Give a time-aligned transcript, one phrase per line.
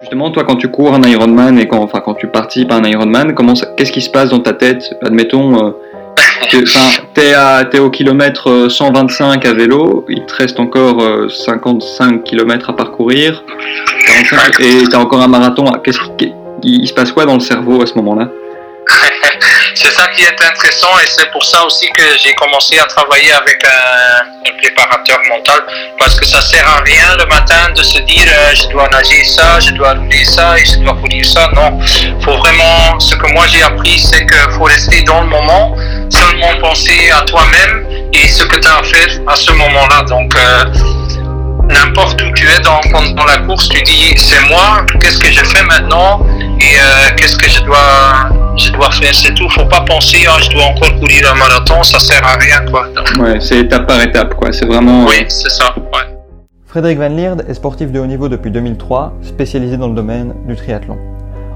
[0.00, 2.84] Justement, toi, quand tu cours un Ironman et quand, enfin, quand tu participes à un
[2.84, 4.94] Ironman, comment qu'est-ce qui se passe dans ta tête?
[5.02, 5.70] Admettons, euh,
[7.14, 12.22] t'es, à- t'es au kilomètre euh, 125 à vélo, il te reste encore euh, 55
[12.22, 13.42] km à parcourir,
[14.06, 15.64] 45, et t'as encore un marathon.
[15.82, 18.28] Qu'est-ce qui, il se passe quoi dans le cerveau à ce moment-là?
[19.74, 23.32] C'est ça qui est intéressant et c'est pour ça aussi que j'ai commencé à travailler
[23.32, 24.24] avec un,
[24.58, 25.60] préparateur mental
[25.98, 29.22] parce que ça sert à rien le matin de se dire euh, je dois nager
[29.22, 31.48] ça, je dois rouler ça et je dois courir ça.
[31.54, 31.78] Non,
[32.22, 32.98] faut vraiment.
[32.98, 35.76] Ce que moi j'ai appris, c'est qu'il faut rester dans le moment,
[36.10, 40.02] seulement penser à toi-même et ce que tu as à faire à ce moment-là.
[40.08, 40.64] Donc euh,
[41.68, 42.80] n'importe où tu es dans,
[43.14, 46.20] dans la course, tu dis c'est moi, qu'est-ce que je fais maintenant
[46.60, 49.48] et euh, qu'est-ce que je dois, je dois faire, c'est tout.
[49.50, 52.88] Faut pas penser ah, je dois encore courir un marathon, ça sert à rien quoi.
[52.94, 54.52] Donc, Ouais, c'est étape par étape, quoi.
[54.52, 55.04] C'est vraiment.
[55.06, 55.74] oui, c'est ça.
[55.76, 56.18] Ouais.
[56.66, 60.54] Frédéric Van Lierde est sportif de haut niveau depuis 2003, spécialisé dans le domaine du
[60.54, 60.98] triathlon.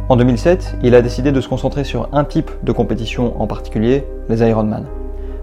[0.09, 4.05] En 2007, il a décidé de se concentrer sur un type de compétition en particulier,
[4.29, 4.87] les Ironman.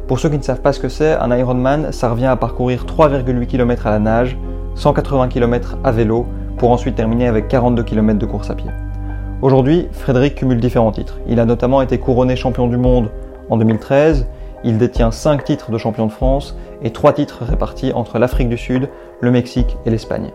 [0.08, 2.86] Pour ceux qui ne savent pas ce que c'est, un Ironman, ça revient à parcourir
[2.86, 4.38] 3,8 km à la nage,
[4.76, 6.26] 180 km à vélo,
[6.58, 8.72] pour ensuite terminer avec 42 km de course à pied.
[9.42, 11.18] Aujourd'hui, Frédéric cumule différents titres.
[11.26, 13.10] Il a notamment été couronné champion du monde
[13.50, 14.28] en 2013,
[14.66, 18.58] il détient 5 titres de champion de France et 3 titres répartis entre l'Afrique du
[18.58, 18.90] Sud,
[19.22, 20.32] le Mexique et l'Espagne.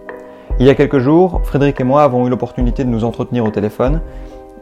[0.58, 3.50] Il y a quelques jours, Frédéric et moi avons eu l'opportunité de nous entretenir au
[3.50, 4.00] téléphone.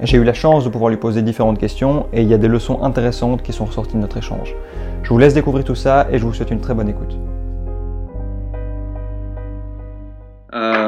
[0.01, 2.48] J'ai eu la chance de pouvoir lui poser différentes questions et il y a des
[2.48, 4.57] leçons intéressantes qui sont ressorties de notre échange.
[5.05, 7.17] Je vous laisse découvrir tout ça et je vous souhaite une très bonne écoute.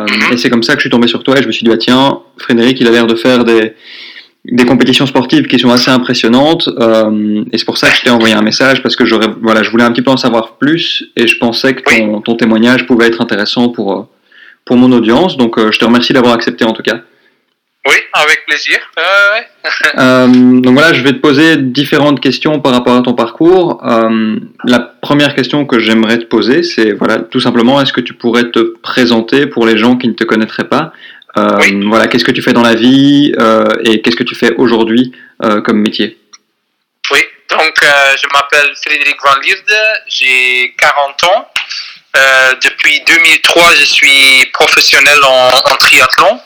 [0.04, 1.64] Euh, et c'est comme ça que je suis tombé sur toi et je me suis
[1.64, 3.74] dit, ah, tiens, Frédéric, il a l'air de faire des,
[4.44, 6.68] des compétitions sportives qui sont assez impressionnantes.
[6.80, 9.62] euh, et c'est pour ça que je t'ai envoyé un message parce que j'aurais, voilà,
[9.62, 12.86] je voulais un petit peu en savoir plus et je pensais que ton, ton témoignage
[12.86, 14.02] pouvait être intéressant pour, euh,
[14.64, 15.36] pour mon audience.
[15.36, 17.00] Donc euh, je te remercie d'avoir accepté en tout cas.
[17.86, 18.78] Oui, avec plaisir.
[18.98, 19.46] Euh, ouais.
[19.98, 20.26] Euh,
[20.60, 23.80] donc voilà, je vais te poser différentes questions par rapport à ton parcours.
[23.86, 28.14] Euh, la première question que j'aimerais te poser, c'est voilà, tout simplement, est-ce que tu
[28.14, 30.92] pourrais te présenter pour les gens qui ne te connaîtraient pas?
[31.36, 31.84] Euh, Oui.
[31.86, 35.12] Voilà, qu'est-ce que tu fais dans la vie euh, et qu'est-ce que tu fais aujourd'hui
[35.44, 36.18] euh, comme métier?
[37.12, 37.20] Oui,
[37.50, 41.48] donc euh, je m'appelle Frédéric Van Lierde, j'ai 40 ans.
[42.16, 46.40] Euh, depuis 2003, je suis professionnel en, en triathlon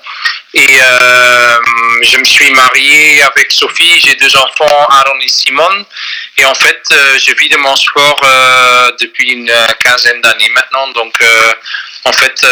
[0.54, 1.58] et euh,
[2.02, 5.84] je me suis marié avec Sophie, j'ai deux enfants, Aaron et Simone.
[6.38, 9.52] Et en fait, euh, je vis de mon sport euh, depuis une
[9.82, 10.88] quinzaine d'années maintenant.
[10.92, 11.14] Donc,
[12.04, 12.46] en fait,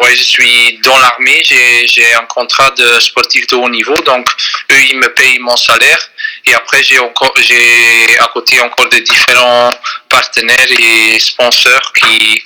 [0.00, 3.96] ouais, je suis dans l'armée, j'ai un contrat de sportif de haut niveau.
[4.02, 4.28] Donc,
[4.70, 5.98] eux, ils me payent mon salaire.
[6.44, 9.72] Et après, j'ai encore, j'ai à côté encore des différents
[10.10, 12.42] partenaires et sponsors qui,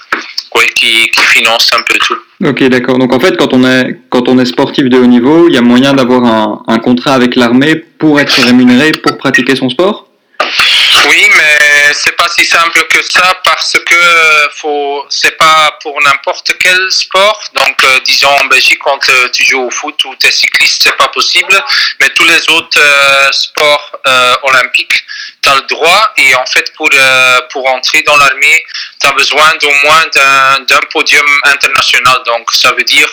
[0.54, 2.27] ouais, qui financent un peu tout.
[2.44, 2.98] Ok, d'accord.
[2.98, 5.58] Donc en fait, quand on est quand on est sportif de haut niveau, il y
[5.58, 10.08] a moyen d'avoir un, un contrat avec l'armée pour être rémunéré pour pratiquer son sport?
[11.08, 16.00] Oui, mais c'est pas si simple que ça parce que euh, faut, c'est pas pour
[16.02, 17.42] n'importe quel sport.
[17.54, 20.82] Donc, euh, disons en Belgique, quand euh, tu joues au foot ou tu es cycliste,
[20.84, 21.60] c'est pas possible.
[22.00, 22.80] Mais tous les autres
[23.32, 23.92] sports
[24.44, 25.04] olympiques,
[25.42, 26.12] tu as le droit.
[26.18, 28.64] Et en fait, pour, euh, pour entrer dans l'armée,
[29.00, 32.16] tu as besoin d'au moins d'un, d'un podium international.
[32.26, 33.08] Donc, ça veut dire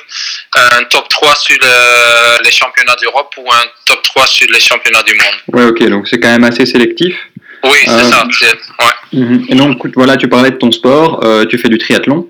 [0.56, 5.04] un top 3 sur le- les championnats d'Europe ou un top 3 sur les championnats
[5.04, 5.36] du monde.
[5.54, 5.90] Ouais, ok.
[5.90, 7.16] Donc c'est quand même assez sélectif.
[7.64, 8.24] Oui, c'est Euh, ça.
[8.26, 9.20] ouais.
[9.20, 9.46] Mhm.
[9.50, 12.28] Et donc voilà, tu parlais de ton sport, euh, tu fais du triathlon.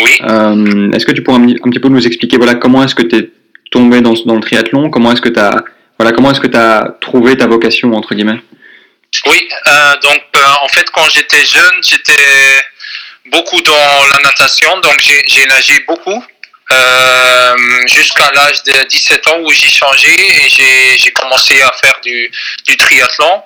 [0.00, 0.18] Oui.
[0.22, 3.02] Euh, est-ce que tu pourrais un, un petit peu nous expliquer voilà comment est-ce que
[3.02, 3.30] tu es
[3.70, 5.64] tombé dans, dans le triathlon, comment est-ce que tu as
[5.98, 8.40] voilà comment est-ce que tu as trouvé ta vocation entre guillemets?
[9.26, 12.62] Oui, euh, donc euh, en fait quand j'étais jeune, j'étais
[13.26, 16.24] beaucoup dans la natation, donc j'ai nagé beaucoup
[16.72, 21.98] euh, jusqu'à l'âge de 17 ans où j'ai changé et j'ai j'ai commencé à faire
[22.02, 22.30] du,
[22.66, 23.42] du triathlon.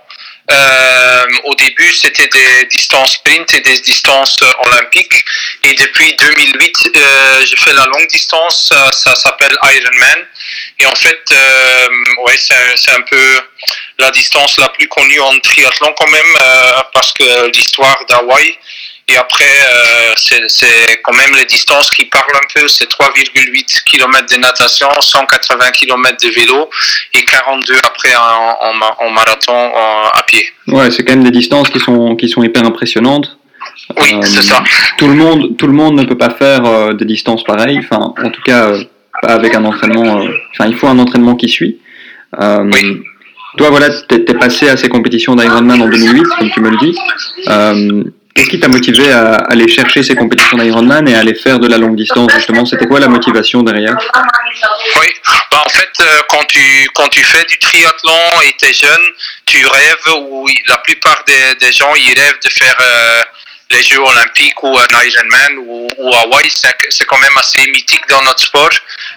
[0.51, 5.25] Euh, au début, c'était des distances sprint et des distances euh, olympiques.
[5.65, 8.73] Et depuis 2008, euh, je fais la longue distance.
[8.93, 10.27] Ça, s'appelle Ironman.
[10.81, 11.89] Et en fait, euh,
[12.25, 13.41] ouais, c'est c'est un peu
[13.99, 18.57] la distance la plus connue en triathlon quand même, euh, parce que l'histoire d'Hawaï.
[19.11, 20.13] Et après, euh,
[20.49, 22.69] c'est quand même les distances qui parlent un peu.
[22.69, 26.69] C'est 3,8 km de natation, 180 km de vélo
[27.15, 30.45] et 42 après en, en ma- en marathon en- à pied.
[30.67, 33.39] Ouais, c'est quand même des distances qui sont qui sont hyper impressionnantes.
[34.01, 34.63] Oui, Euh, c'est ça.
[34.99, 37.79] Tout le monde tout le monde ne peut pas faire euh, des distances pareilles.
[37.83, 38.85] Enfin, en tout cas, euh,
[39.23, 40.21] pas avec un entraînement.
[40.21, 41.79] euh, Enfin, il faut un entraînement qui suit.
[42.41, 43.01] Euh, Oui.
[43.57, 46.77] Toi, voilà, t'es t'es passé à ces compétitions d'Ironman en 2008, comme tu me le
[46.77, 46.95] dis.
[48.39, 51.67] Qu'est-ce qui t'a motivé à aller chercher ces compétitions d'Ironman et à aller faire de
[51.67, 52.65] la longue distance justement?
[52.65, 53.99] C'était quoi la motivation derrière?
[55.01, 55.07] Oui,
[55.51, 56.61] bah, en fait, euh, quand tu,
[56.95, 59.07] quand tu fais du triathlon et tu es jeune,
[59.45, 63.23] tu rêves, ou la plupart des, des gens, ils rêvent de faire euh,
[63.71, 68.23] les Jeux Olympiques ou un Ironman ou, ou Hawaï, c'est quand même assez mythique dans
[68.23, 68.71] notre sport.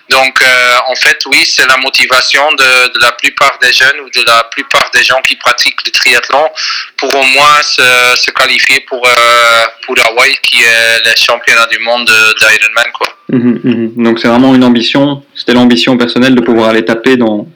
[0.09, 4.09] Donc, euh, en fait, oui, c'est la motivation de, de, la plupart des jeunes ou
[4.09, 6.49] de la plupart des gens qui pratiquent le triathlon
[6.97, 7.81] pour au moins se,
[8.17, 12.91] se qualifier pour, euh, pour Hawaï, qui est le championnat du monde d'Ironman.
[12.93, 13.07] Quoi.
[13.29, 14.03] Mmh, mmh.
[14.03, 17.47] Donc, c'est vraiment une ambition, c'était l'ambition personnelle de pouvoir aller taper dans,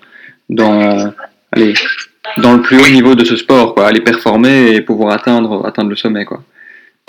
[0.48, 1.14] dans,
[1.52, 1.74] allez,
[2.38, 5.90] dans le plus haut niveau de ce sport, quoi, aller performer et pouvoir atteindre, atteindre
[5.90, 6.24] le sommet.
[6.24, 6.42] Quoi.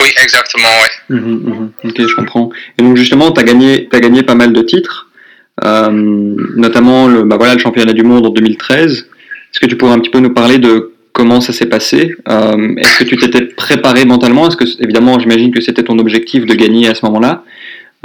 [0.07, 1.15] Oui, exactement, oui.
[1.15, 1.71] Mmh, mmh.
[1.83, 2.49] Ok, je comprends.
[2.79, 5.07] Et donc justement, tu as gagné, as gagné pas mal de titres,
[5.65, 5.89] euh,
[6.55, 8.91] notamment le, bah voilà, le championnat du monde en 2013.
[8.93, 12.75] Est-ce que tu pourrais un petit peu nous parler de comment ça s'est passé euh,
[12.77, 14.47] Est-ce que tu t'étais préparé mentalement?
[14.47, 17.43] Est-ce que, évidemment, j'imagine que c'était ton objectif de gagner à ce moment-là.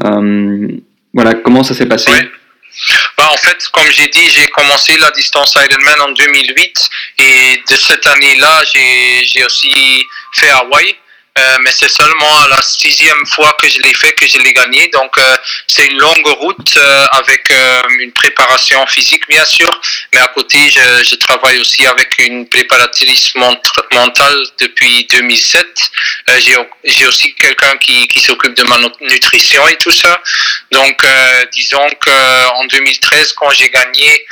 [0.05, 0.69] Euh,
[1.15, 2.11] voilà, comment ça s'est passé?
[2.11, 2.29] Ouais.
[3.19, 7.77] Bah, en fait, comme j'ai dit, j'ai commencé la distance Ironman en 2008 et de
[7.77, 10.97] cette année-là, j'ai aussi fait Hawaï.
[11.39, 14.53] Euh, mais c'est seulement à la sixième fois que je l'ai fait que je l'ai
[14.53, 14.89] gagné.
[14.89, 15.37] Donc euh,
[15.67, 17.51] c'est une longue route euh, avec
[18.01, 19.71] une préparation physique bien sûr,
[20.13, 25.67] mais à côté je, je travaille aussi avec une préparatrice mentale depuis 2007.
[26.85, 30.21] J'ai aussi quelqu'un qui, qui s'occupe de ma nutrition et tout ça.
[30.71, 31.07] Donc
[31.53, 34.27] disons qu'en 2013 quand j'ai gagné,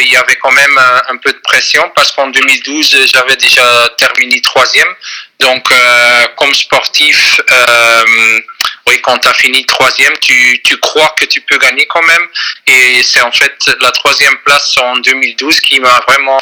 [0.00, 0.78] il y avait quand même
[1.08, 4.94] un peu de pression parce qu'en 2012 j'avais déjà terminé troisième.
[5.40, 8.40] Donc, euh, comme sportif, euh,
[8.86, 12.26] oui, quand tu as fini troisième, tu, tu crois que tu peux gagner quand même.
[12.66, 16.38] Et c'est en fait la troisième place en 2012 qui m'a vraiment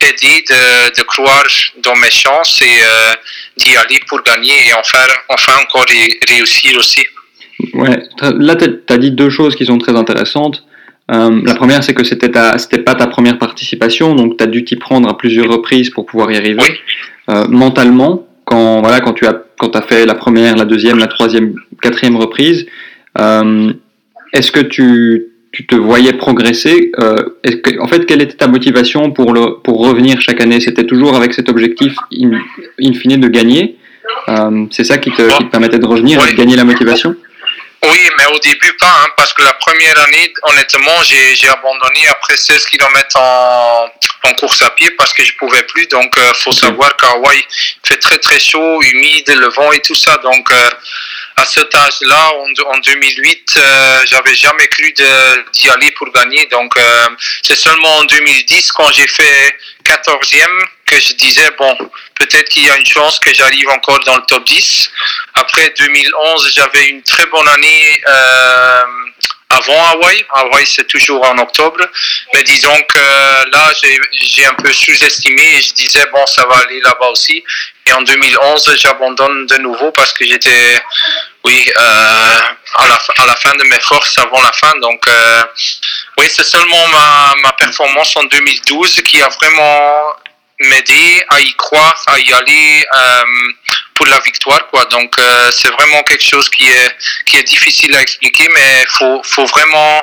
[0.00, 1.46] aidé de, de croire
[1.82, 3.14] dans mes chances et euh,
[3.56, 5.86] d'y aller pour gagner et enfin, enfin encore
[6.28, 7.04] réussir aussi.
[7.72, 10.62] Ouais, là, tu as dit deux choses qui sont très intéressantes.
[11.10, 14.48] Euh, la première, c'est que c'était ta, c'était pas ta première participation, donc tu as
[14.48, 16.60] dû t'y prendre à plusieurs reprises pour pouvoir y arriver.
[16.60, 16.80] Oui.
[17.28, 21.08] Euh, mentalement, quand voilà, quand tu as, quand as fait la première, la deuxième, la
[21.08, 22.66] troisième, quatrième reprise,
[23.18, 23.72] euh,
[24.32, 29.10] est-ce que tu, tu te voyais progresser euh, que, En fait, quelle était ta motivation
[29.10, 30.60] pour le, pour revenir chaque année?
[30.60, 32.30] C'était toujours avec cet objectif in,
[32.80, 33.76] in fine de gagner.
[34.28, 37.16] Euh, c'est ça qui te, qui te permettait de revenir et de gagner la motivation?
[37.82, 42.08] Oui, mais au début pas, hein, parce que la première année, honnêtement, j'ai j'ai abandonné
[42.08, 43.88] après 16 km en,
[44.24, 45.86] en course à pied parce que je pouvais plus.
[45.88, 49.80] Donc, euh, faut savoir qu'à Hawaï, il fait très très chaud, humide, le vent et
[49.80, 50.16] tout ça.
[50.22, 50.70] Donc, euh,
[51.36, 54.92] à cet âge-là, en, en 2008, euh, j'avais jamais cru
[55.52, 56.46] d'y aller pour gagner.
[56.46, 57.08] Donc, euh,
[57.42, 59.54] c'est seulement en 2010, quand j'ai fait
[59.86, 61.76] 14e, que je disais, bon,
[62.14, 64.90] peut-être qu'il y a une chance que j'arrive encore dans le top 10.
[65.34, 68.82] Après 2011, j'avais une très bonne année euh,
[69.50, 70.24] avant Hawaï.
[70.34, 71.84] Hawaï, c'est toujours en octobre.
[72.34, 72.98] Mais disons que
[73.52, 77.42] là, j'ai- j'ai un peu sous-estimé et je disais, bon, ça va aller là-bas aussi.
[77.86, 80.80] Et en 2011, j'abandonne de nouveau parce que j'étais,
[81.46, 82.40] oui, euh,
[82.74, 84.72] à, la, à la fin de mes forces avant la fin.
[84.80, 85.44] Donc, euh,
[86.18, 90.16] oui, c'est seulement ma, ma performance en 2012 qui a vraiment
[90.58, 93.24] m'aider à y croire, à y aller euh,
[93.94, 94.66] pour la victoire.
[94.70, 94.86] Quoi.
[94.86, 95.14] Donc
[95.52, 96.96] c'est vraiment quelque chose qui est,
[97.26, 100.02] qui est difficile à expliquer, mais il faut, faut vraiment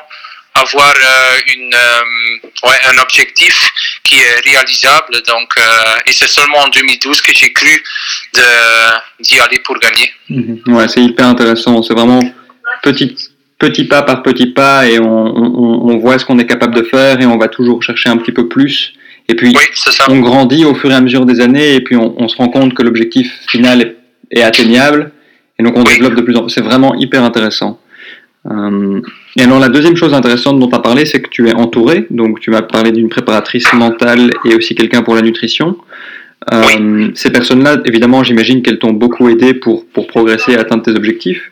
[0.56, 3.56] avoir euh, une, euh, ouais, un objectif
[4.04, 5.22] qui est réalisable.
[5.28, 5.62] Donc, euh,
[6.06, 7.84] et c'est seulement en 2012 que j'ai cru
[9.20, 10.12] d'y aller pour gagner.
[10.30, 10.62] Mhm.
[10.76, 11.82] Ouais, c'est hyper intéressant.
[11.84, 12.22] C'est vraiment
[12.84, 13.16] petit,
[13.60, 16.84] petit pas par petit pas et on, on, on voit ce qu'on est capable de
[16.84, 18.94] faire et on va toujours chercher un petit peu plus.
[19.30, 20.06] Et puis, Oui, c'est ça.
[20.10, 22.50] on grandit au fur et à mesure des années et puis on, on se rend
[22.50, 23.96] compte que l'objectif final est,
[24.38, 25.12] est atteignable
[25.58, 25.94] et donc on Oui.
[25.94, 26.50] développe de plus en plus.
[26.52, 27.80] C'est vraiment hyper intéressant.
[28.52, 29.02] Euh,
[29.36, 32.06] et alors la deuxième chose intéressante dont tu as parlé, c'est que tu es entouré.
[32.10, 35.78] Donc tu m'as parlé d'une préparatrice mentale et aussi quelqu'un pour la nutrition.
[36.52, 40.92] Euh, Ces personnes-là, évidemment, j'imagine qu'elles t'ont beaucoup aidé pour, pour progresser et atteindre tes
[40.92, 41.52] objectifs.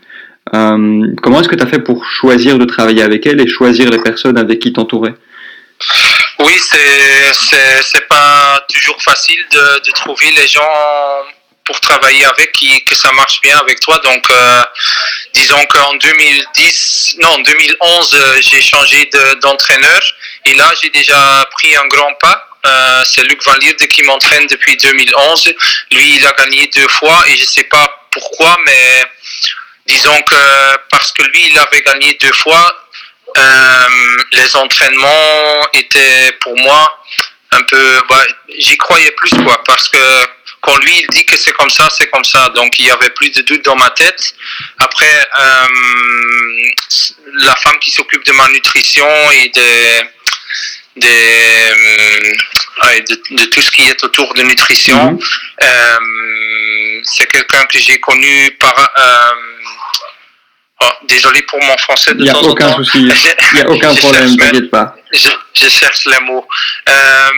[0.53, 3.89] Euh, comment est-ce que tu as fait pour choisir de travailler avec elles et choisir
[3.89, 5.13] les personnes avec qui t'entourer?
[6.39, 10.61] Oui, c'est c'est c'est pas toujours facile de, de trouver les gens
[11.65, 13.98] pour travailler avec qui que ça marche bien avec toi.
[14.00, 14.63] Donc, euh,
[15.34, 20.01] disons qu'en 2010, non, 2011, euh, j'ai changé de- d'entraîneur
[20.46, 22.48] et là, j'ai déjà pris un grand pas.
[22.65, 23.56] Euh, c'est Luc Van
[23.89, 25.53] qui m'entraîne depuis 2011.
[25.91, 29.03] Lui, il a gagné deux fois et je sais pas pourquoi, mais
[29.88, 32.75] disons que parce que lui, il avait gagné deux fois,
[34.34, 37.00] les entraînements étaient pour moi
[37.51, 38.01] un peu.
[38.10, 38.24] bah,
[38.60, 39.98] J'y croyais plus, quoi, parce que
[40.62, 42.50] quand lui il dit que c'est comme ça, c'est comme ça.
[42.50, 44.34] Donc il y avait plus de doute dans ma tête.
[44.77, 45.68] Après, euh,
[47.34, 50.01] la femme qui s'occupe de ma nutrition et de,
[50.98, 51.08] de,
[53.36, 55.20] de, tout ce qui est autour de nutrition, mhm.
[55.63, 58.77] euh, c'est quelqu'un que j'ai connu par...
[58.98, 59.32] Euh,
[60.82, 63.96] oh, désolé pour mon français de Il n'y a aucun souci, il n'y a aucun
[63.96, 64.96] problème, t'inquiète pas.
[65.13, 66.48] Je, je, cherche les mots.
[66.88, 67.30] Euh,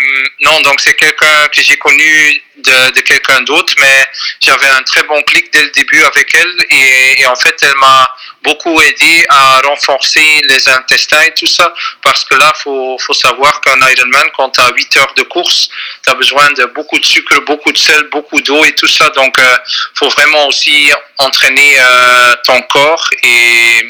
[0.42, 4.06] non, donc c'est quelqu'un que j'ai connu de, de quelqu'un d'autre, mais
[4.39, 7.75] j'avais un très bon clic dès le début avec elle et, et en fait elle
[7.80, 8.08] m'a
[8.44, 13.60] beaucoup aidé à renforcer les intestins et tout ça parce que là faut, faut savoir
[13.62, 15.70] qu'un Ironman quand tu as 8 heures de course
[16.03, 19.10] tu as besoin de beaucoup de sucre, beaucoup de sel, beaucoup d'eau et tout ça
[19.12, 19.58] donc euh,
[19.96, 23.88] faut vraiment aussi entraîner euh, ton corps et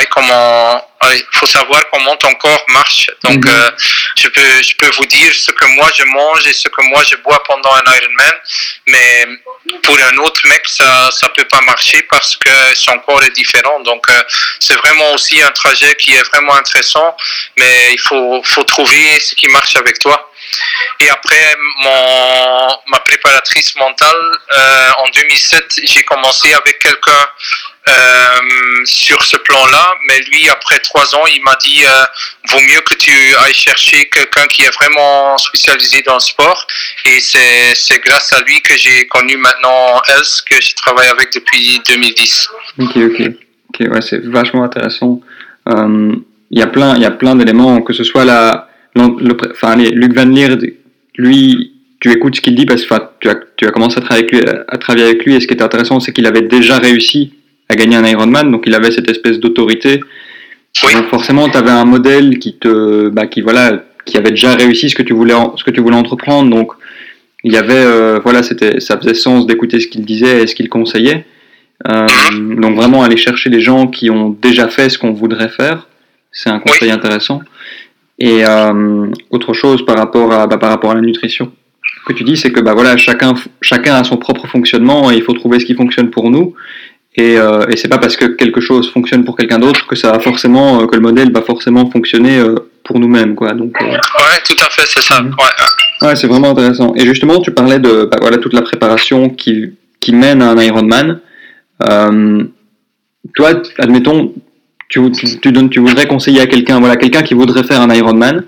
[0.00, 3.10] oui, comment il faut savoir comment ton corps marche.
[3.24, 3.50] Donc, mhm.
[3.50, 3.70] euh,
[4.16, 7.02] je peux je peux vous dire ce que moi je mange et ce que moi
[7.08, 8.32] je bois pendant un Ironman,
[8.86, 9.26] mais
[9.82, 13.80] pour un autre mec ça ça peut pas marcher parce que son corps est différent.
[13.80, 14.22] Donc, euh,
[14.58, 17.16] c'est vraiment aussi un trajet qui est vraiment intéressant,
[17.56, 20.30] mais il faut faut trouver ce qui marche avec toi.
[21.00, 24.16] Et après, mon, ma préparatrice mentale,
[24.52, 27.28] euh, en 2007, j'ai commencé avec quelqu'un
[27.88, 32.04] euh, sur ce plan-là, mais lui, après trois ans, il m'a dit euh,
[32.50, 36.66] vaut mieux que tu ailles chercher quelqu'un qui est vraiment spécialisé dans le sport.
[37.06, 41.80] Et c'est grâce à lui que j'ai connu maintenant Els, que je travaille avec depuis
[41.88, 42.48] 2010.
[42.80, 43.22] Ok, ok.
[43.70, 45.20] Ok, ouais, c'est vachement intéressant.
[45.68, 46.12] Euh,
[46.50, 50.48] il y a plein, plein d'éléments, que ce soit la, enfin, Luc Van Lier,
[51.16, 54.26] lui, tu écoutes ce qu'il dit parce que tu as, tu as commencé à travailler
[54.28, 56.78] avec lui, à travailler avec lui et ce qui est intéressant, c'est qu'il avait déjà
[56.78, 57.34] réussi
[57.70, 60.00] à gagner un Ironman, donc il avait cette espèce d'autorité.
[60.94, 64.90] Donc forcément, tu avais un modèle qui te, bah, qui voilà, qui avait déjà réussi
[64.90, 66.50] ce que tu voulais, ce que tu voulais entreprendre.
[66.50, 66.72] Donc
[67.44, 70.54] il y avait, euh, voilà, c'était, ça faisait sens d'écouter ce qu'il disait et ce
[70.54, 71.24] qu'il conseillait.
[71.88, 72.06] Euh,
[72.56, 75.86] donc vraiment aller chercher les gens qui ont déjà fait ce qu'on voudrait faire,
[76.32, 77.40] c'est un conseil intéressant.
[78.18, 81.52] Et euh, autre chose par rapport à, bah, par rapport à la nutrition
[82.06, 85.22] que tu dis, c'est que bah voilà, chacun, chacun a son propre fonctionnement et il
[85.22, 86.54] faut trouver ce qui fonctionne pour nous.
[87.16, 90.12] Et, euh, et c'est pas parce que quelque chose fonctionne pour quelqu'un d'autre que ça
[90.12, 93.52] va forcément, euh, que le modèle va forcément fonctionner euh, pour nous-mêmes, quoi.
[93.52, 93.74] Donc.
[93.82, 95.20] Euh, ouais, tout à fait, c'est ça.
[95.20, 95.30] Mhm.
[95.30, 96.94] Ouais, ouais c'est vraiment intéressant.
[96.96, 100.62] Et justement, tu parlais de, bah, voilà, toute la préparation qui, qui mène à un
[100.62, 101.20] Ironman.
[101.88, 102.44] Euh,
[103.34, 104.32] toi, admettons,
[104.88, 107.92] tu, tu, tu, donnes, tu voudrais conseiller à quelqu'un, voilà, quelqu'un qui voudrait faire un
[107.92, 108.44] Ironman.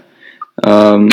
[0.67, 1.09] Euh, mhm.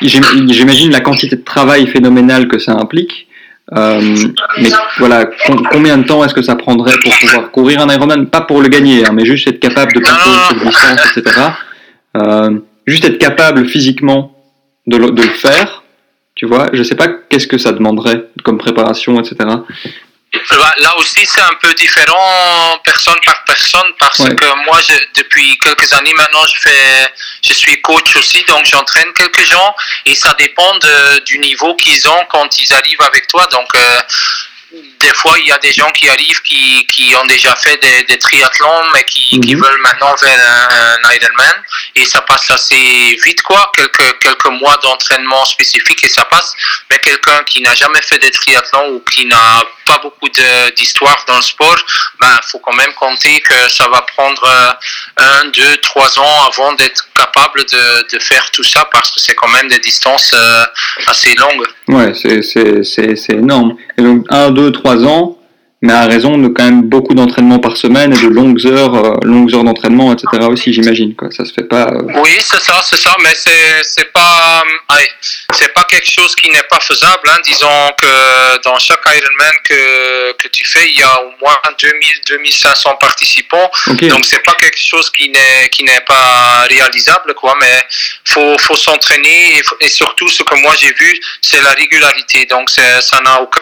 [0.00, 3.27] J'imagine la quantité de travail phénoménale que ça implique.
[3.76, 4.16] Euh,
[4.62, 5.26] mais voilà,
[5.70, 8.26] combien de temps est-ce que ça prendrait pour pouvoir courir un Ironman?
[8.26, 11.40] Pas pour le gagner, hein, mais juste être capable de parcourir cette distance, etc.
[12.16, 14.32] Euh, juste être capable physiquement
[14.86, 15.82] de le, de le faire,
[16.34, 16.70] tu vois.
[16.72, 19.36] Je sais pas qu'est-ce que ça demanderait comme préparation, etc.
[20.78, 25.90] Là aussi, c'est un peu différent personne par personne parce que moi, je, depuis quelques
[25.94, 27.08] années maintenant, je fais,
[27.42, 32.06] je suis coach aussi, donc j'entraîne quelques gens et ça dépend de, du niveau qu'ils
[32.08, 33.46] ont quand ils arrivent avec toi.
[33.50, 34.00] Donc, euh,
[35.00, 38.02] des fois, il y a des gens qui arrivent qui, qui ont déjà fait des,
[38.04, 39.62] des triathlons, mais qui, qui mhm.
[39.62, 41.62] veulent maintenant faire un, Ironman.
[41.94, 43.72] Et ça passe assez vite, quoi.
[43.74, 46.52] Quelques, quelques mois d'entraînement spécifique et ça passe.
[46.90, 50.28] Mais quelqu'un qui n'a jamais fait des triathlons ou qui n'a pas beaucoup
[50.76, 51.78] d'histoire dans le sport,
[52.20, 54.72] ben, faut quand même compter que ça va prendre euh,
[55.16, 59.34] un, deux, trois ans avant d'être capable de, de faire tout ça parce que c'est
[59.34, 60.64] quand même des distances euh,
[61.06, 61.66] assez longues.
[61.88, 63.76] Ouais, c'est énorme.
[63.96, 65.38] Et donc, un, deux, trois ans,
[65.80, 69.14] mais à raison de quand même beaucoup d'entraînement par semaine et de longues heures, euh,
[69.22, 70.26] longues heures d'entraînement, etc.
[70.50, 71.14] aussi, j'imagine.
[71.14, 71.30] Quoi.
[71.30, 71.86] Ça se fait pas.
[71.86, 74.62] Euh, oui, c'est ça, c'est ça, mais c'est c'est pas
[75.52, 77.28] c'est pas quelque chose qui n'est pas faisable.
[77.28, 77.38] Hein.
[77.44, 82.98] Disons que dans chaque Ironman que que tu fais, il y a au moins 2000-2500
[82.98, 83.70] participants.
[84.02, 87.54] Donc c'est pas quelque chose qui n'est qui n'est pas réalisable, quoi.
[87.60, 87.82] Mais
[88.24, 92.46] faut faut s'entraîner et, et surtout ce que moi j'ai vu, c'est la régularité.
[92.46, 93.60] Donc ça n'a aucun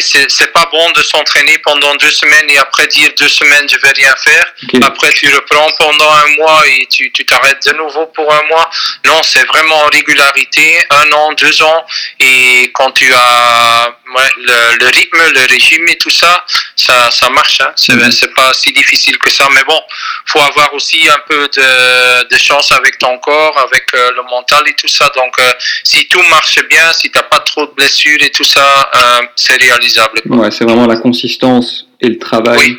[0.00, 3.92] c'est pas bon de s'entraîner pendant deux semaines et après dire deux semaines je vais
[3.92, 4.44] rien faire.
[4.82, 8.70] Après tu reprends pendant un mois et tu t'arrêtes de nouveau pour un mois.
[9.04, 11.84] Non, c'est vraiment en régularité, un an, deux ans.
[12.20, 13.96] Et quand tu as
[14.36, 16.44] le, rythme, le régime et tout ça,
[16.76, 17.60] ça, ça marche.
[17.60, 17.72] Hein.
[17.88, 18.10] Mhm.
[18.10, 19.48] C'est pas si difficile que ça.
[19.54, 19.78] Mais bon,
[20.26, 24.62] faut avoir aussi un peu de, de chance avec ton corps, avec euh, le mental
[24.68, 25.10] et tout ça.
[25.16, 25.52] Donc, euh,
[25.84, 29.60] si tout marche bien, si t'as pas trop de blessures et tout ça, euh, c'est
[29.60, 30.20] réalisable.
[30.26, 32.78] Ouais, c'est vraiment la consistance et le travail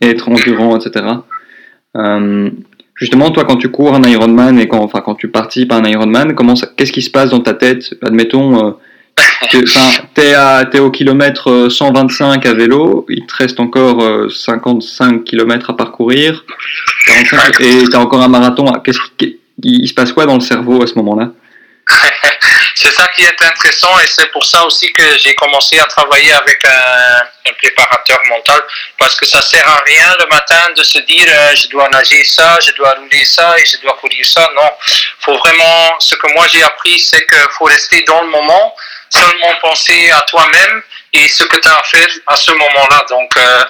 [0.00, 1.04] et être endurant, etc.
[2.94, 5.84] Justement, toi, quand tu cours un Ironman et quand, enfin, quand tu participes à un
[5.84, 7.94] Ironman, comment qu'est-ce qui se passe dans ta tête?
[8.02, 8.76] Admettons,
[10.14, 15.76] t'es, à, t'es au kilomètre 125 à vélo, il te reste encore 55 km à
[15.76, 16.44] parcourir,
[17.06, 18.66] 45, et t'as encore un marathon.
[18.84, 21.30] Qu'est-ce qui, il se passe quoi dans le cerveau à ce moment-là?
[22.74, 26.32] C'est ça qui est intéressant et c'est pour ça aussi que j'ai commencé à travailler
[26.32, 28.60] avec un, préparateur mental
[28.98, 32.24] parce que ça sert à rien le matin de se dire euh, je dois nager
[32.24, 34.48] ça, je dois rouler ça et je dois courir ça.
[34.54, 34.70] Non,
[35.20, 35.96] faut vraiment.
[35.98, 38.74] Ce que moi j'ai appris, c'est qu'il faut rester dans le moment,
[39.10, 43.04] seulement penser à toi-même et ce que tu as à faire à ce moment-là.
[43.08, 43.64] Donc euh,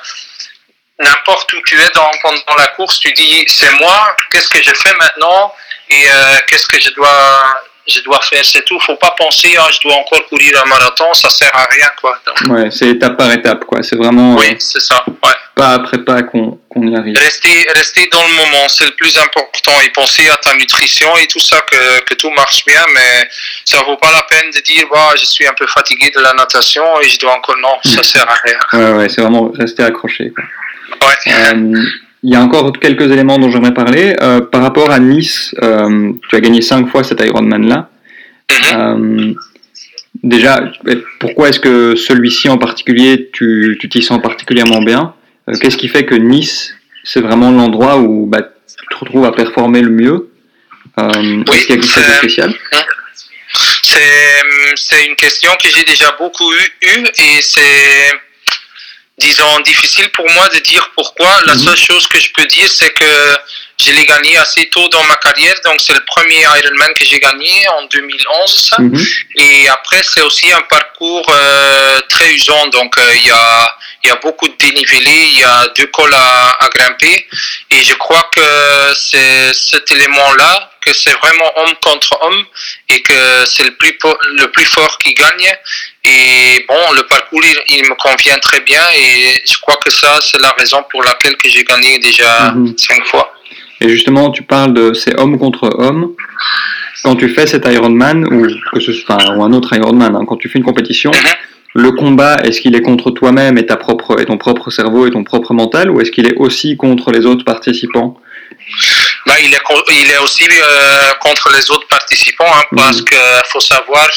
[0.99, 4.75] n'importe où tu es dans, pendant la course, tu dis c'est moi, qu'est-ce que je
[4.75, 5.54] fais maintenant
[5.88, 8.79] et euh, qu'est-ce que je dois je dois faire, c'est tout.
[8.81, 12.19] Faut pas penser, ah, je dois encore courir un marathon, ça sert à rien, quoi.
[12.49, 13.83] ouais, c'est étape par étape, quoi.
[13.83, 14.37] C'est vraiment.
[14.37, 15.03] Oui, euh, c'est ça.
[15.07, 15.33] Ouais.
[15.55, 17.19] Pas après pas qu'on y arrive.
[17.19, 19.73] Rester, rester dans le moment, c'est le plus important.
[19.85, 23.29] Et penser à ta nutrition et tout ça, que, que tout marche bien, mais
[23.65, 26.33] ça vaut pas la peine de dire, bah, je suis un peu fatigué de la
[26.35, 27.57] natation et je dois encore.
[27.61, 28.59] Non, ça sert à rien.
[28.73, 30.45] Ouais, ouais, c'est vraiment rester accroché, quoi.
[31.09, 31.33] Ouais.
[31.33, 31.83] Euh,
[32.23, 34.15] il y a encore quelques éléments dont j'aimerais parler.
[34.21, 37.89] Euh, par rapport à Nice, euh, tu as gagné cinq fois cet Ironman-là.
[38.50, 38.79] Mhm.
[38.79, 39.35] Euh,
[40.23, 40.71] déjà,
[41.19, 45.15] pourquoi est-ce que celui-ci en particulier, tu t'y sens particulièrement bien?
[45.61, 46.75] Qu'est-ce qui fait que Nice,
[47.05, 50.31] c'est vraiment l'endroit où bah, tu te retrouves à performer le mieux?
[50.99, 52.55] Oui, Est-ce qu'il y a quelque chose de spécial?
[54.77, 58.12] C'est une question que j'ai déjà beaucoup eue eu et c'est
[59.21, 61.41] disons, difficile pour moi de dire pourquoi.
[61.47, 61.61] La mhm.
[61.61, 63.39] seule chose que je peux dire, c'est que
[63.79, 65.55] je l'ai gagné assez tôt dans ma carrière.
[65.65, 68.69] Donc, c'est le premier Ironman que j'ai gagné en 2011.
[68.71, 68.77] Ça.
[68.81, 69.07] Mhm.
[69.37, 72.67] Et après, c'est aussi un parcours euh, très usant.
[72.69, 76.15] Donc, euh, il y, a, y a beaucoup de dénivelé, il y a deux cols
[76.15, 77.27] à, à grimper.
[77.71, 82.45] Et je crois que c'est cet élément-là que c'est vraiment homme contre homme
[82.89, 83.97] et que c'est le plus,
[84.39, 85.55] le plus fort qui gagne.
[86.04, 90.40] Et bon, le parcours, il, me convient très bien et je crois que ça, c'est
[90.40, 92.76] la raison pour laquelle que j'ai gagné déjà mhm.
[92.78, 93.33] cinq fois.
[93.83, 96.14] Et justement, tu parles de ces hommes contre hommes.
[97.02, 100.37] Quand tu fais cet Ironman, ou, que ce, enfin, ou un autre Ironman, hein, quand
[100.37, 101.33] tu fais une compétition, Mhm.
[101.75, 105.11] le combat, est-ce qu'il est contre toi-même et, ta propre, et ton propre cerveau et
[105.11, 108.18] ton propre mental, ou est-ce qu'il est aussi contre les autres participants?
[109.27, 109.61] Là, il, est,
[110.03, 113.05] il est aussi euh, contre les autres participants hein, parce Mhm.
[113.05, 113.18] qu'il
[113.53, 114.09] faut savoir,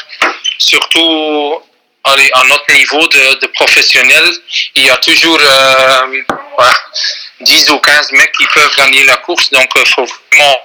[0.58, 1.54] surtout
[2.06, 4.24] à notre niveau de, de professionnel,
[4.76, 6.22] il y a toujours euh,
[6.58, 6.74] voilà,
[7.42, 9.50] 10 ou 15 mecs qui peuvent gagner la course.
[9.52, 10.58] Donc, il faut vraiment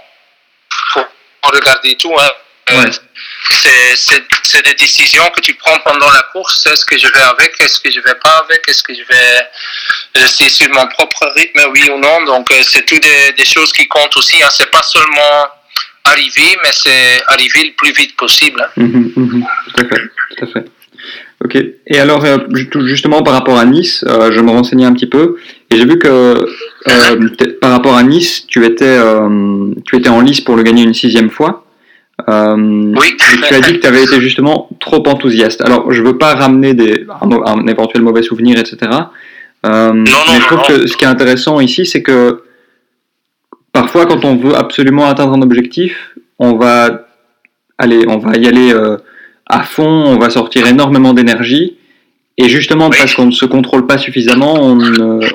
[0.93, 1.05] faut
[1.45, 2.15] regarder tout.
[2.19, 2.29] Hein.
[2.71, 2.91] Euh, Ouais.
[3.51, 6.67] c'est- des décisions que tu prends pendant la course.
[6.67, 9.49] Est-ce que je vais avec Est-ce que je vais pas avec Est-ce que je vais
[10.17, 13.73] rester sur mon propre rythme, oui ou non Donc, euh, c'est tout des, des choses
[13.73, 14.43] qui comptent aussi.
[14.43, 14.49] Hein.
[14.53, 15.47] C'est pas seulement
[16.05, 18.61] arriver, mais c'est arriver le plus vite possible.
[18.61, 18.71] hein.
[18.77, 20.03] Tout à fait,
[20.37, 20.65] tout à fait.
[21.45, 21.57] Ok.
[21.87, 22.37] Et alors, euh,
[22.87, 25.37] justement, par rapport à Nice, euh, je me renseignais un petit peu
[25.71, 27.29] et j'ai vu que euh,
[27.61, 30.95] par rapport à Nice, tu étais, euh, tu étais en lice pour le gagner une
[30.95, 31.65] sixième fois.
[32.29, 33.17] Euh, Oui.
[33.33, 35.61] et tu as dit que tu avais été justement trop enthousiaste.
[35.61, 38.77] Alors, je veux pas ramener des, un, éventuel mauvais souvenir, etc.
[39.65, 40.65] Euh, mais non, je trouve non.
[40.65, 42.43] que ce qui est intéressant ici, c'est que
[43.73, 47.07] parfois, quand on veut absolument atteindre un objectif, on va
[47.79, 48.97] aller, on va y aller euh,
[49.49, 51.77] à fond, on va sortir énormément d'énergie.
[52.37, 52.97] Et justement, Oui.
[52.99, 54.55] parce qu'on ne se contrôle pas suffisamment,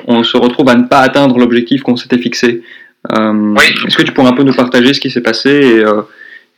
[0.06, 2.62] on, se retrouve à ne pas atteindre l'objectif qu'on s'était fixé.
[3.12, 3.74] Euh, Oui.
[3.86, 6.00] Est-ce que tu pourrais un peu nous partager ce qui s'est passé et, euh,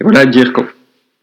[0.00, 0.66] et voilà, dire quoi-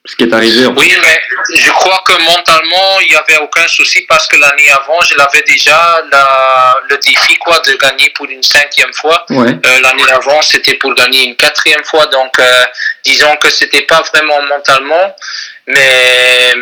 [0.06, 0.82] ce qui est arrivé en fait.
[0.82, 5.00] Oui, mais je crois que mentalement, il n'y avait aucun souci parce que l'année avant,
[5.10, 9.26] je l'avais déjà la, le défi quoi, de gagner pour une cinquième fois.
[9.30, 9.48] Ouais.
[9.48, 12.06] Euh, l'année avant, c'était pour gagner une quatrième fois.
[12.08, 12.34] Donc,
[13.06, 15.16] disons que c'était pas vraiment mentalement,
[15.68, 16.54] mais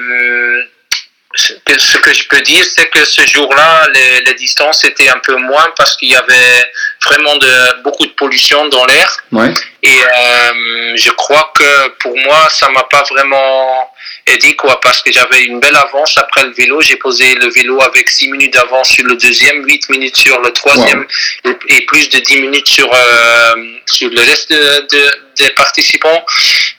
[1.36, 5.10] ce que, ce que je peux dire, c'est que ce jour-là, les, les distances étaient
[5.10, 6.72] un peu moins parce qu'il y avait
[7.06, 9.18] vraiment de, beaucoup de pollution dans l'air.
[9.32, 9.54] Ouais.
[9.84, 13.91] Et euh, je crois que pour moi, ça m'a pas vraiment
[14.34, 16.82] aidé, quoi, parce que j'avais une belle avance après le vélo.
[16.82, 20.52] J'ai posé le vélo avec 6 minutes d'avance sur le deuxième, 8 minutes sur le
[20.52, 21.06] troisième
[21.46, 23.54] et, et plus de 10 minutes sur, euh,
[23.86, 26.26] sur le reste de, de- des participants.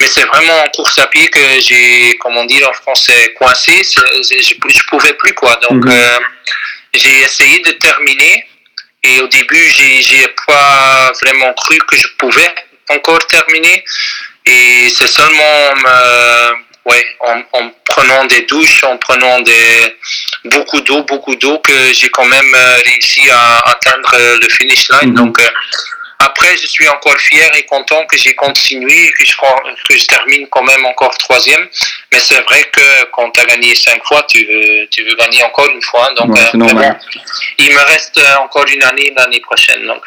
[0.00, 3.82] Mais c'est vraiment en course à pied que j'ai, comment dire en français, coincé.
[3.82, 5.58] Je, je pouvais plus, quoi.
[5.68, 5.90] Donc, Mhm.
[5.92, 6.18] euh,
[6.94, 8.44] j'ai essayé de terminer.
[9.04, 12.54] Et au début, j'ai, pas vraiment cru que je pouvais
[12.90, 13.84] encore terminer.
[14.46, 16.54] Et c'est seulement en, me-
[16.86, 19.96] ouais, en, en prenant des douches, en prenant des,
[20.44, 24.88] beaucoup d'eau, beaucoup d'eau, que j'ai quand même euh, réussi à atteindre euh, le finish
[24.90, 25.10] line.
[25.10, 25.16] Mhm.
[25.16, 25.48] Donc, euh,
[26.18, 29.34] après, je suis encore fier et content que j'ai continué et que je,
[29.88, 31.66] que je termine quand même encore troisième.
[32.12, 35.42] Mais c'est vrai que quand tu as gagné cinq fois, tu veux, tu veux gagner
[35.42, 36.08] encore une fois.
[36.08, 36.14] Hein.
[36.16, 36.98] Donc, euh, normal.
[37.58, 39.84] il me reste encore une année l'année prochaine.
[39.84, 40.02] Donc.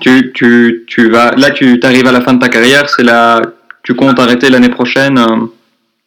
[0.00, 2.88] Tu, tu, tu vas, là, tu arrives à la fin de ta carrière.
[2.90, 3.40] C'est là,
[3.84, 5.16] tu comptes arrêter l'année prochaine.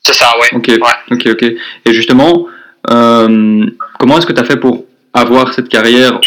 [0.09, 0.13] Euh?
[0.13, 0.49] C'est ça, ouais.
[0.53, 0.71] Ok,
[1.11, 1.43] ok, ok.
[1.85, 2.47] Et justement,
[2.87, 6.19] comment est-ce que tu as fait pour avoir cette carrière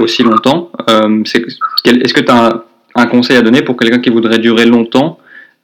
[0.00, 0.70] aussi longtemps?
[0.88, 2.62] Est-ce que tu as
[2.94, 5.18] un conseil à donner pour quelqu'un qui voudrait durer longtemps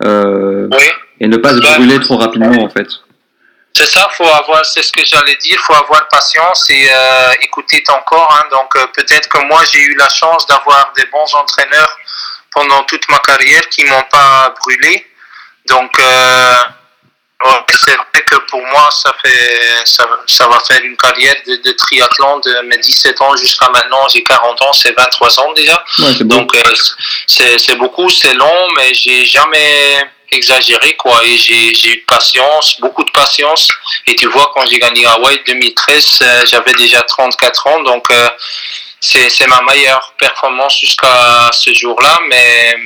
[0.04, 0.68] euh,
[1.20, 2.88] et ne pas se bah, brûler trop rapidement en fait?
[3.74, 7.82] C'est ça, faut avoir, c'est ce que j'allais dire, faut avoir patience et euh, écouter
[7.86, 8.28] ton corps.
[8.36, 8.46] Hein.
[8.50, 11.96] Donc euh, peut-être que moi j'ai eu la chance d'avoir des bons entraîneurs
[12.52, 15.06] pendant toute ma carrière qui m'ont pas brûlé.
[15.68, 15.92] Donc
[17.70, 21.72] c'est vrai que pour moi, ça, fait, ça, ça va faire une carrière de, de,
[21.72, 24.08] triathlon de mes 17 ans jusqu'à maintenant.
[24.08, 25.82] J'ai 40 ans, c'est 23 ans déjà.
[26.20, 26.60] Donc, euh,
[27.28, 31.24] c'est beaucoup, c'est long, mais j'ai jamais exagéré, quoi.
[31.24, 33.68] Et j'ai eu de patience, beaucoup de patience.
[34.06, 37.80] Et tu vois, quand j'ai gagné Hawaii 2013, euh, j'avais déjà 34 ans.
[37.82, 38.28] Donc, euh,
[39.00, 42.18] c'est ma meilleure performance jusqu'à ce jour-là.
[42.28, 42.76] Mais,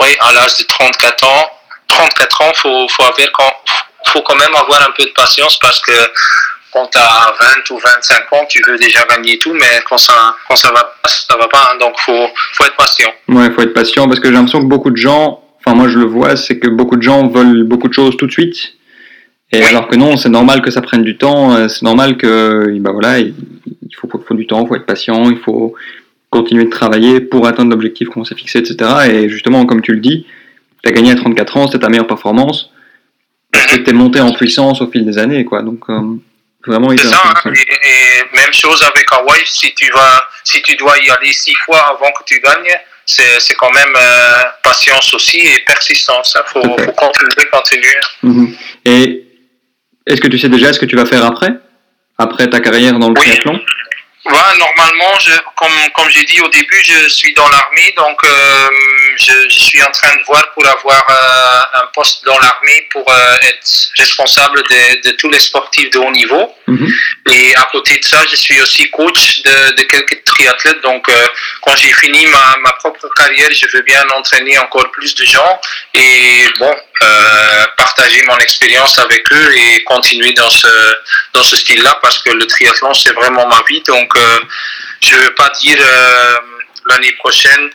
[0.00, 1.59] oui, à l'âge de 34 ans,
[1.90, 3.52] 34 ans, faut, faut avoir quand,
[4.06, 5.92] faut quand même avoir un peu de patience parce que
[6.72, 7.34] quand tu as
[7.68, 10.84] 20 ou 25 ans, tu veux déjà gagner tout, mais quand ça, quand ça va
[11.02, 11.70] pas, ça va pas.
[11.72, 11.78] Hein.
[11.80, 13.10] donc faut, faut être patient.
[13.28, 15.98] Ouais, faut être patient parce que j'ai l'impression que beaucoup de gens, enfin moi je
[15.98, 18.74] le vois, c'est que beaucoup de gens veulent beaucoup de choses tout de suite.
[19.52, 22.72] Et alors que non, c'est normal que ça prenne du temps, euh, c'est normal que,
[22.78, 23.34] bah voilà, il
[24.00, 25.74] faut, faut du temps, il faut être patient, il faut
[26.30, 29.10] continuer de travailler pour atteindre l'objectif qu'on s'est fixé, etc.
[29.10, 30.24] Et justement, comme tu le dis,
[30.82, 32.70] tu as gagné à 34 ans, c'est ta meilleure performance,
[33.52, 35.62] parce que tu es monté en puissance au fil des années, quoi.
[35.62, 36.00] Donc, euh,
[36.66, 37.52] vraiment C'est ça, hein.
[37.54, 41.80] et, même chose avec Hawaii, si tu, vas, si tu dois y aller six fois
[41.96, 46.36] avant que tu gagnes, c'est quand même euh, patience aussi et persistance.
[46.36, 46.44] Il hein.
[46.46, 48.00] faut, faut, continuer, continuer.
[48.22, 48.56] Mhm.
[48.84, 49.24] Et
[50.06, 51.52] est-ce que tu sais déjà ce que tu vas faire après?
[52.18, 53.60] Après ta carrière dans le triathlon?
[54.26, 58.68] Ouais, normalement, je, comme, comme j'ai dit au début, je suis dans l'armée, donc euh,
[59.20, 63.04] je, je, suis en train de voir pour avoir euh, un poste dans l'armée pour
[63.08, 63.66] euh, être
[63.98, 66.54] responsable de, de, tous les sportifs de haut niveau.
[66.66, 66.88] Mhm.
[67.30, 70.80] Et à côté de ça, je suis aussi coach de, de quelques triathlètes.
[70.82, 71.26] Donc, euh,
[71.62, 75.60] quand j'ai fini ma, ma, propre carrière, je veux bien entraîner encore plus de gens
[75.94, 80.68] et bon, euh, partager mon expérience avec eux et continuer dans ce,
[81.34, 83.82] dans ce style-là parce que le triathlon, c'est vraiment ma vie.
[83.86, 84.40] Donc, euh,
[85.02, 85.78] je ne veux pas dire
[86.86, 87.70] l'année prochaine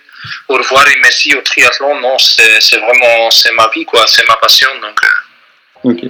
[0.50, 2.00] au revoir et merci au triathlon.
[2.02, 4.04] Non, c'est vraiment c'est ma vie, quoi.
[4.08, 4.70] C'est ma passion.
[4.82, 5.00] Donc,
[5.84, 6.10] Ok.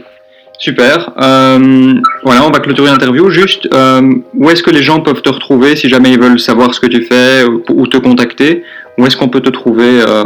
[0.58, 1.12] Super.
[1.21, 3.30] Euh, voilà, on va clôturer l'interview.
[3.30, 4.01] Juste, euh,
[4.34, 6.88] où est-ce que les gens peuvent te retrouver si jamais ils veulent savoir ce que
[6.88, 8.63] tu fais ou, te contacter?
[8.97, 10.23] Où est-ce qu'on peut te trouver euh,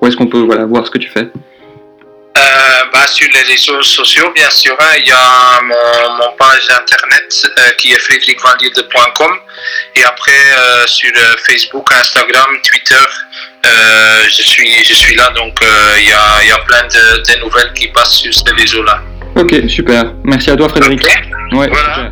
[0.00, 1.28] Où est-ce qu'on peut voilà, voir ce que tu fais?
[2.92, 4.76] Bah, Sur les réseaux sociaux, bien sûr.
[4.78, 4.94] Hein.
[4.98, 7.46] il y a mon, page internet
[7.78, 9.32] qui est frédéricvallierde.com
[9.96, 10.32] et après
[10.86, 11.10] sur
[11.46, 13.06] Facebook, Instagram, Twitter,
[13.64, 15.30] je, suis, je suis là.
[15.30, 15.58] Donc
[15.98, 19.02] il y, a, y a plein de, de nouvelles qui passent sur ces réseaux-là.
[19.36, 20.12] Ok, super.
[20.24, 21.06] Merci à toi, Frédéric.
[21.52, 22.10] Ouais, voilà.